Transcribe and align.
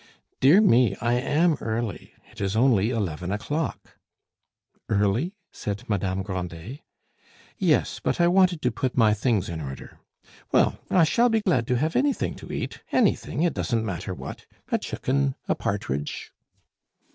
"Dear 0.39 0.61
me! 0.61 0.95
I 0.99 1.13
am 1.13 1.57
early, 1.61 2.13
it 2.31 2.41
is 2.41 2.55
only 2.55 2.89
eleven 2.89 3.31
o'clock!" 3.31 3.99
"Early?" 4.89 5.35
said 5.51 5.87
Madame 5.87 6.23
Grandet. 6.23 6.79
"Yes; 7.59 7.99
but 8.03 8.19
I 8.19 8.27
wanted 8.27 8.63
to 8.63 8.71
put 8.71 8.97
my 8.97 9.13
things 9.13 9.47
in 9.47 9.61
order. 9.61 9.99
Well, 10.51 10.79
I 10.89 11.03
shall 11.03 11.29
be 11.29 11.41
glad 11.41 11.67
to 11.67 11.75
have 11.75 11.95
anything 11.95 12.33
to 12.37 12.51
eat, 12.51 12.81
anything, 12.91 13.43
it 13.43 13.53
doesn't 13.53 13.85
matter 13.85 14.15
what, 14.15 14.47
a 14.71 14.79
chicken, 14.79 15.35
a 15.47 15.53
partridge." 15.53 16.33